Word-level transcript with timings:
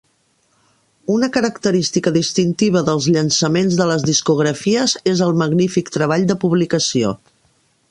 Una 1.15 1.27
característica 1.35 2.13
distintiva 2.15 2.83
dels 2.87 3.09
llançaments 3.17 3.79
de 3.83 3.87
les 3.91 4.07
discografies 4.09 4.97
és 5.15 5.23
el 5.27 5.37
magnífic 5.43 5.95
treball 5.99 6.29
de 6.33 6.41
publicació. 6.47 7.17